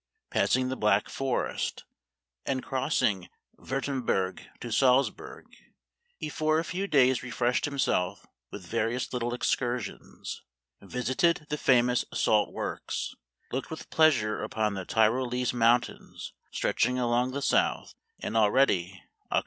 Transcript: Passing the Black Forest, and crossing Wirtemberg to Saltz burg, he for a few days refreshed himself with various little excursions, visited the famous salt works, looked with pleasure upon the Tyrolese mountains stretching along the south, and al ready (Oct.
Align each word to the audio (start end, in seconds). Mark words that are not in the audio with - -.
Passing 0.31 0.69
the 0.69 0.75
Black 0.75 1.09
Forest, 1.09 1.83
and 2.43 2.63
crossing 2.63 3.29
Wirtemberg 3.59 4.41
to 4.59 4.69
Saltz 4.69 5.15
burg, 5.15 5.45
he 6.17 6.27
for 6.27 6.57
a 6.57 6.63
few 6.63 6.87
days 6.87 7.21
refreshed 7.21 7.65
himself 7.65 8.25
with 8.49 8.65
various 8.65 9.13
little 9.13 9.31
excursions, 9.31 10.41
visited 10.81 11.45
the 11.51 11.55
famous 11.59 12.03
salt 12.15 12.51
works, 12.51 13.13
looked 13.51 13.69
with 13.69 13.91
pleasure 13.91 14.41
upon 14.41 14.73
the 14.73 14.85
Tyrolese 14.85 15.53
mountains 15.53 16.33
stretching 16.51 16.97
along 16.97 17.29
the 17.29 17.41
south, 17.43 17.93
and 18.19 18.35
al 18.35 18.49
ready 18.49 19.03
(Oct. 19.31 19.39